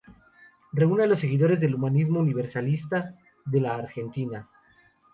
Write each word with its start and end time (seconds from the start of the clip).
Reúne 0.73 1.03
a 1.03 1.05
los 1.05 1.19
seguidores 1.19 1.59
del 1.59 1.75
Humanismo 1.75 2.19
Universalista 2.21 3.13
de 3.45 3.61
la 3.61 3.75
Argentina. 3.75 4.49